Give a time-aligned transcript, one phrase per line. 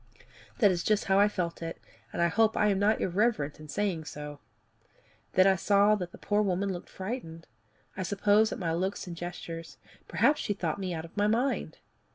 [0.57, 1.79] That is just how I felt it,
[2.11, 4.39] and I hope I am not irreverent in saying so.
[5.33, 7.45] Then I saw that the poor woman looked frightened
[7.95, 9.77] I suppose at my looks and gestures
[10.07, 11.77] perhaps she thought me out of my mind.